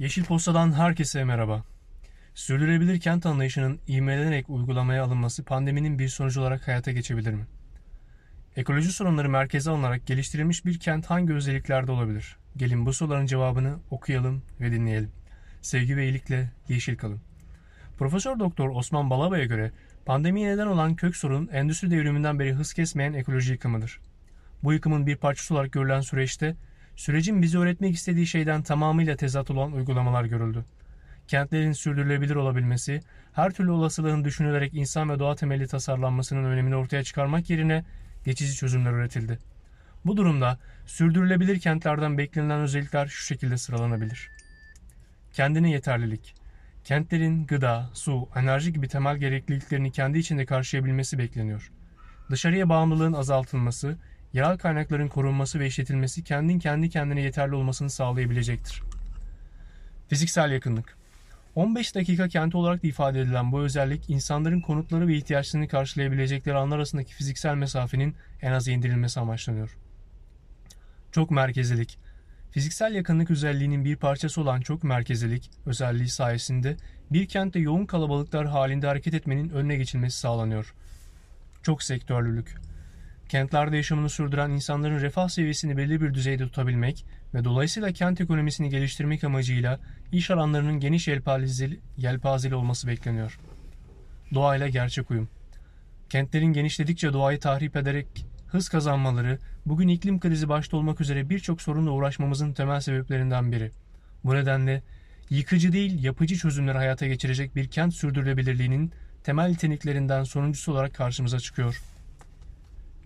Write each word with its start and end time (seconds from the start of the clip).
Yeşil 0.00 0.24
Posta'dan 0.24 0.72
herkese 0.72 1.24
merhaba. 1.24 1.64
Sürdürülebilir 2.34 3.00
kent 3.00 3.26
anlayışının 3.26 3.80
ivmelenerek 3.88 4.50
uygulamaya 4.50 5.04
alınması 5.04 5.44
pandeminin 5.44 5.98
bir 5.98 6.08
sonucu 6.08 6.40
olarak 6.40 6.68
hayata 6.68 6.92
geçebilir 6.92 7.34
mi? 7.34 7.46
Ekoloji 8.56 8.92
sorunları 8.92 9.28
merkeze 9.28 9.70
alınarak 9.70 10.06
geliştirilmiş 10.06 10.64
bir 10.64 10.78
kent 10.78 11.06
hangi 11.06 11.32
özelliklerde 11.32 11.92
olabilir? 11.92 12.36
Gelin 12.56 12.86
bu 12.86 12.92
soruların 12.92 13.26
cevabını 13.26 13.78
okuyalım 13.90 14.42
ve 14.60 14.72
dinleyelim. 14.72 15.10
Sevgi 15.62 15.96
ve 15.96 16.04
iyilikle 16.04 16.50
yeşil 16.68 16.96
kalın. 16.96 17.20
Profesör 17.98 18.38
Doktor 18.38 18.68
Osman 18.68 19.10
Balaba'ya 19.10 19.44
göre 19.44 19.72
pandemiye 20.06 20.48
neden 20.48 20.66
olan 20.66 20.96
kök 20.96 21.16
sorun 21.16 21.48
endüstri 21.52 21.90
devriminden 21.90 22.38
beri 22.38 22.52
hız 22.52 22.72
kesmeyen 22.72 23.12
ekoloji 23.12 23.52
yıkımıdır. 23.52 24.00
Bu 24.62 24.72
yıkımın 24.72 25.06
bir 25.06 25.16
parçası 25.16 25.54
olarak 25.54 25.72
görülen 25.72 26.00
süreçte 26.00 26.56
sürecin 27.00 27.42
bize 27.42 27.58
öğretmek 27.58 27.94
istediği 27.94 28.26
şeyden 28.26 28.62
tamamıyla 28.62 29.16
tezat 29.16 29.50
olan 29.50 29.72
uygulamalar 29.72 30.24
görüldü. 30.24 30.64
Kentlerin 31.28 31.72
sürdürülebilir 31.72 32.34
olabilmesi, 32.34 33.00
her 33.32 33.50
türlü 33.50 33.70
olasılığın 33.70 34.24
düşünülerek 34.24 34.74
insan 34.74 35.10
ve 35.10 35.18
doğa 35.18 35.34
temelli 35.34 35.66
tasarlanmasının 35.66 36.44
önemini 36.44 36.76
ortaya 36.76 37.04
çıkarmak 37.04 37.50
yerine 37.50 37.84
geçici 38.24 38.54
çözümler 38.54 38.92
üretildi. 38.92 39.38
Bu 40.04 40.16
durumda 40.16 40.58
sürdürülebilir 40.86 41.60
kentlerden 41.60 42.18
beklenilen 42.18 42.60
özellikler 42.60 43.06
şu 43.06 43.24
şekilde 43.26 43.58
sıralanabilir. 43.58 44.28
Kendine 45.32 45.70
yeterlilik. 45.70 46.34
Kentlerin 46.84 47.46
gıda, 47.46 47.90
su, 47.94 48.28
enerji 48.36 48.72
gibi 48.72 48.88
temel 48.88 49.16
gerekliliklerini 49.16 49.92
kendi 49.92 50.18
içinde 50.18 50.46
karşılayabilmesi 50.46 51.18
bekleniyor. 51.18 51.70
Dışarıya 52.30 52.68
bağımlılığın 52.68 53.12
azaltılması, 53.12 53.96
yerel 54.32 54.58
kaynakların 54.58 55.08
korunması 55.08 55.60
ve 55.60 55.66
işletilmesi 55.66 56.24
kendin 56.24 56.58
kendi 56.58 56.90
kendine 56.90 57.20
yeterli 57.20 57.54
olmasını 57.54 57.90
sağlayabilecektir. 57.90 58.82
Fiziksel 60.08 60.50
yakınlık 60.50 60.96
15 61.54 61.94
dakika 61.94 62.28
kenti 62.28 62.56
olarak 62.56 62.82
da 62.82 62.88
ifade 62.88 63.20
edilen 63.20 63.52
bu 63.52 63.60
özellik 63.60 64.10
insanların 64.10 64.60
konutları 64.60 65.08
ve 65.08 65.16
ihtiyaçlarını 65.16 65.68
karşılayabilecekleri 65.68 66.56
anlar 66.56 66.76
arasındaki 66.76 67.14
fiziksel 67.14 67.54
mesafenin 67.54 68.16
en 68.42 68.52
az 68.52 68.68
indirilmesi 68.68 69.20
amaçlanıyor. 69.20 69.76
Çok 71.12 71.30
merkezlilik 71.30 71.98
Fiziksel 72.50 72.94
yakınlık 72.94 73.30
özelliğinin 73.30 73.84
bir 73.84 73.96
parçası 73.96 74.40
olan 74.40 74.60
çok 74.60 74.84
merkezlilik 74.84 75.50
özelliği 75.66 76.08
sayesinde 76.08 76.76
bir 77.10 77.28
kentte 77.28 77.58
yoğun 77.58 77.86
kalabalıklar 77.86 78.46
halinde 78.46 78.86
hareket 78.86 79.14
etmenin 79.14 79.48
önüne 79.48 79.76
geçilmesi 79.76 80.18
sağlanıyor. 80.18 80.74
Çok 81.62 81.82
sektörlülük 81.82 82.56
Kentlerde 83.30 83.76
yaşamını 83.76 84.10
sürdüren 84.10 84.50
insanların 84.50 85.00
refah 85.00 85.28
seviyesini 85.28 85.76
belli 85.76 86.00
bir 86.00 86.14
düzeyde 86.14 86.44
tutabilmek 86.44 87.04
ve 87.34 87.44
dolayısıyla 87.44 87.92
kent 87.92 88.20
ekonomisini 88.20 88.68
geliştirmek 88.70 89.24
amacıyla 89.24 89.80
iş 90.12 90.30
alanlarının 90.30 90.80
geniş 90.80 91.08
yelpazeli, 91.08 91.80
yelpazeli 91.96 92.54
olması 92.54 92.88
bekleniyor. 92.88 93.38
Doğayla 94.34 94.68
gerçek 94.68 95.10
uyum. 95.10 95.28
Kentlerin 96.08 96.52
genişledikçe 96.52 97.12
doğayı 97.12 97.40
tahrip 97.40 97.76
ederek 97.76 98.06
hız 98.46 98.68
kazanmaları 98.68 99.38
bugün 99.66 99.88
iklim 99.88 100.20
krizi 100.20 100.48
başta 100.48 100.76
olmak 100.76 101.00
üzere 101.00 101.30
birçok 101.30 101.62
sorunla 101.62 101.90
uğraşmamızın 101.90 102.52
temel 102.52 102.80
sebeplerinden 102.80 103.52
biri. 103.52 103.70
Bu 104.24 104.34
nedenle 104.34 104.82
yıkıcı 105.30 105.72
değil 105.72 106.04
yapıcı 106.04 106.36
çözümleri 106.36 106.78
hayata 106.78 107.06
geçirecek 107.06 107.56
bir 107.56 107.68
kent 107.68 107.94
sürdürülebilirliğinin 107.94 108.92
temel 109.24 109.48
niteliklerinden 109.48 110.24
sonuncusu 110.24 110.72
olarak 110.72 110.94
karşımıza 110.94 111.40
çıkıyor. 111.40 111.89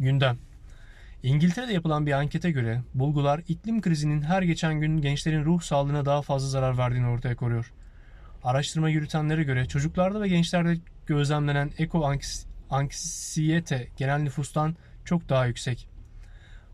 Gündem 0.00 0.38
İngiltere'de 1.22 1.72
yapılan 1.72 2.06
bir 2.06 2.12
ankete 2.12 2.50
göre 2.50 2.82
bulgular 2.94 3.40
iklim 3.48 3.80
krizinin 3.80 4.22
her 4.22 4.42
geçen 4.42 4.80
gün 4.80 5.00
gençlerin 5.00 5.44
ruh 5.44 5.62
sağlığına 5.62 6.06
daha 6.06 6.22
fazla 6.22 6.48
zarar 6.48 6.78
verdiğini 6.78 7.06
ortaya 7.06 7.36
koruyor. 7.36 7.72
Araştırma 8.44 8.88
yürütenlere 8.88 9.42
göre 9.42 9.66
çocuklarda 9.66 10.20
ve 10.20 10.28
gençlerde 10.28 10.76
gözlemlenen 11.06 11.70
eko 11.78 12.12
anksiyete 12.70 13.88
genel 13.96 14.18
nüfustan 14.18 14.76
çok 15.04 15.28
daha 15.28 15.46
yüksek. 15.46 15.88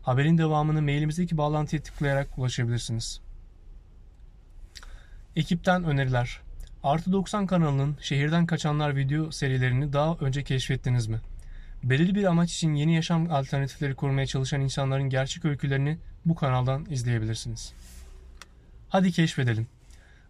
Haberin 0.03 0.37
devamını 0.37 0.81
mailimizdeki 0.81 1.37
bağlantıya 1.37 1.81
tıklayarak 1.81 2.37
ulaşabilirsiniz. 2.37 3.21
Ekipten 5.35 5.83
öneriler. 5.83 6.39
Artı 6.83 7.11
90 7.11 7.47
kanalının 7.47 7.97
Şehirden 8.01 8.45
Kaçanlar 8.45 8.95
video 8.95 9.31
serilerini 9.31 9.93
daha 9.93 10.15
önce 10.15 10.43
keşfettiniz 10.43 11.07
mi? 11.07 11.19
Belirli 11.83 12.15
bir 12.15 12.23
amaç 12.23 12.53
için 12.53 12.73
yeni 12.73 12.95
yaşam 12.95 13.31
alternatifleri 13.31 13.95
kurmaya 13.95 14.27
çalışan 14.27 14.61
insanların 14.61 15.09
gerçek 15.09 15.45
öykülerini 15.45 15.97
bu 16.25 16.35
kanaldan 16.35 16.85
izleyebilirsiniz. 16.89 17.73
Hadi 18.89 19.11
keşfedelim. 19.11 19.67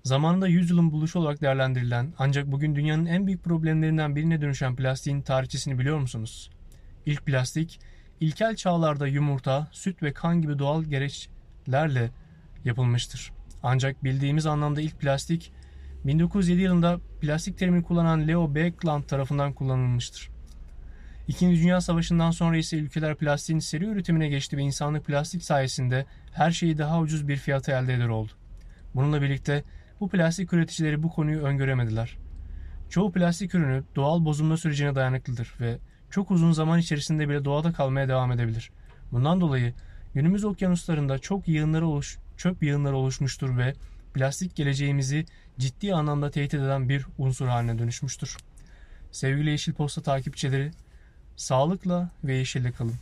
Zamanında 0.03 0.47
yüzyılın 0.47 0.91
buluşu 0.91 1.19
olarak 1.19 1.41
değerlendirilen 1.41 2.13
ancak 2.17 2.51
bugün 2.51 2.75
dünyanın 2.75 3.05
en 3.05 3.27
büyük 3.27 3.43
problemlerinden 3.43 4.15
birine 4.15 4.41
dönüşen 4.41 4.75
plastiğin 4.75 5.21
tarihçesini 5.21 5.79
biliyor 5.79 5.97
musunuz? 5.97 6.49
İlk 7.05 7.25
plastik, 7.25 7.79
ilkel 8.19 8.55
çağlarda 8.55 9.07
yumurta, 9.07 9.67
süt 9.71 10.03
ve 10.03 10.13
kan 10.13 10.41
gibi 10.41 10.59
doğal 10.59 10.83
gereçlerle 10.83 12.11
yapılmıştır. 12.65 13.31
Ancak 13.63 14.03
bildiğimiz 14.03 14.45
anlamda 14.45 14.81
ilk 14.81 14.99
plastik 14.99 15.51
1907 16.05 16.61
yılında 16.61 16.99
plastik 17.21 17.57
terimini 17.57 17.83
kullanan 17.83 18.27
Leo 18.27 18.55
Baekeland 18.55 19.03
tarafından 19.03 19.53
kullanılmıştır. 19.53 20.30
İkinci 21.27 21.61
Dünya 21.61 21.81
Savaşı'ndan 21.81 22.31
sonra 22.31 22.57
ise 22.57 22.77
ülkeler 22.77 23.15
plastiğin 23.15 23.59
seri 23.59 23.85
üretimine 23.85 24.27
geçti 24.27 24.57
ve 24.57 24.61
insanlık 24.61 25.05
plastik 25.05 25.43
sayesinde 25.43 26.05
her 26.31 26.51
şeyi 26.51 26.77
daha 26.77 26.99
ucuz 26.99 27.27
bir 27.27 27.37
fiyata 27.37 27.79
elde 27.79 27.93
eder 27.93 28.07
oldu. 28.07 28.31
Bununla 28.95 29.21
birlikte 29.21 29.63
bu 29.99 30.09
plastik 30.09 30.53
üreticileri 30.53 31.03
bu 31.03 31.09
konuyu 31.09 31.41
öngöremediler. 31.41 32.17
Çoğu 32.89 33.11
plastik 33.11 33.55
ürünü 33.55 33.83
doğal 33.95 34.25
bozulma 34.25 34.57
sürecine 34.57 34.95
dayanıklıdır 34.95 35.53
ve 35.59 35.77
çok 36.09 36.31
uzun 36.31 36.51
zaman 36.51 36.79
içerisinde 36.79 37.29
bile 37.29 37.45
doğada 37.45 37.71
kalmaya 37.71 38.07
devam 38.07 38.31
edebilir. 38.31 38.71
Bundan 39.11 39.41
dolayı 39.41 39.73
günümüz 40.13 40.45
okyanuslarında 40.45 41.19
çok 41.19 41.47
yığınları 41.47 41.87
oluş, 41.87 42.17
çöp 42.37 42.63
yığınları 42.63 42.95
oluşmuştur 42.95 43.57
ve 43.57 43.73
plastik 44.13 44.55
geleceğimizi 44.55 45.25
ciddi 45.59 45.93
anlamda 45.93 46.31
tehdit 46.31 46.53
eden 46.53 46.89
bir 46.89 47.05
unsur 47.17 47.47
haline 47.47 47.79
dönüşmüştür. 47.79 48.37
Sevgili 49.11 49.49
Yeşil 49.49 49.73
Posta 49.73 50.01
takipçileri, 50.01 50.71
Sağlıkla 51.41 52.09
ve 52.23 52.33
yeşille 52.33 52.71
kalın. 52.71 52.95